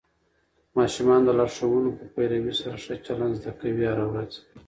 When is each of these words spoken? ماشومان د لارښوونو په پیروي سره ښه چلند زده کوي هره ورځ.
ماشومان 0.77 1.21
د 1.25 1.29
لارښوونو 1.39 1.89
په 1.99 2.05
پیروي 2.13 2.53
سره 2.61 2.75
ښه 2.83 2.93
چلند 3.05 3.33
زده 3.39 3.51
کوي 3.59 3.83
هره 3.91 4.05
ورځ. 4.11 4.31